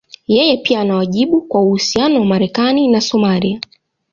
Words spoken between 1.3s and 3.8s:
kwa uhusiano wa Marekani na Somalia.